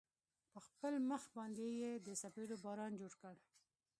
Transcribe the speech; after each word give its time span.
په 0.51 0.59
خپل 0.67 0.93
مخ 1.09 1.23
باندې 1.37 1.65
يې 1.81 1.91
د 2.05 2.07
څپېړو 2.21 2.55
باران 2.65 2.91
جوړ 3.01 3.13
كړ. 3.21 3.35